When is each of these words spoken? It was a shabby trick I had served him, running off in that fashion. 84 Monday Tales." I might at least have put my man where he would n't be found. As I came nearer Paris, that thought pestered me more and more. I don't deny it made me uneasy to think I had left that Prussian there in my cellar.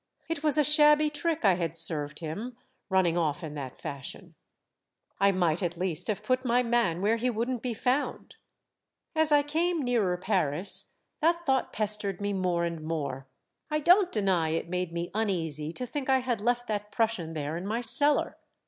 It 0.27 0.41
was 0.43 0.57
a 0.57 0.63
shabby 0.63 1.11
trick 1.11 1.45
I 1.45 1.53
had 1.53 1.75
served 1.75 2.21
him, 2.21 2.57
running 2.89 3.19
off 3.19 3.43
in 3.43 3.53
that 3.53 3.77
fashion. 3.77 4.33
84 5.21 5.21
Monday 5.21 5.25
Tales." 5.25 5.35
I 5.35 5.37
might 5.37 5.63
at 5.63 5.77
least 5.77 6.07
have 6.07 6.23
put 6.23 6.43
my 6.43 6.63
man 6.63 7.01
where 7.03 7.17
he 7.17 7.29
would 7.29 7.47
n't 7.51 7.61
be 7.61 7.75
found. 7.75 8.37
As 9.15 9.31
I 9.31 9.43
came 9.43 9.83
nearer 9.83 10.17
Paris, 10.17 10.95
that 11.19 11.45
thought 11.45 11.71
pestered 11.71 12.19
me 12.19 12.33
more 12.33 12.65
and 12.65 12.81
more. 12.81 13.27
I 13.69 13.77
don't 13.77 14.11
deny 14.11 14.49
it 14.49 14.67
made 14.69 14.91
me 14.91 15.11
uneasy 15.13 15.71
to 15.73 15.85
think 15.85 16.09
I 16.09 16.21
had 16.21 16.41
left 16.41 16.65
that 16.65 16.91
Prussian 16.91 17.33
there 17.33 17.55
in 17.55 17.67
my 17.67 17.81
cellar. 17.81 18.37